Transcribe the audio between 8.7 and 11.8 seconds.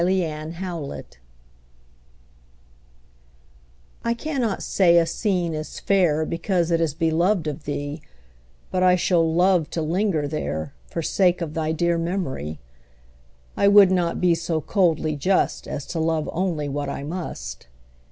But I shall love to linger there, For sake of thy